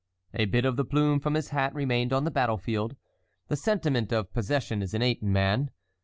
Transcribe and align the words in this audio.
A 0.33 0.45
bit 0.45 0.65
of 0.65 0.77
the 0.77 0.83
plume 0.83 1.19
from 1.19 1.35
his 1.35 1.49
hat 1.49 1.75
remained 1.75 2.11
on 2.11 2.23
the 2.23 2.31
battle 2.31 2.57
field. 2.57 2.95
The 3.49 3.55
sentiment 3.55 4.11
of 4.11 4.33
possession 4.33 4.81
is 4.81 4.95
innate 4.95 5.21
in 5.21 5.31
man. 5.31 5.69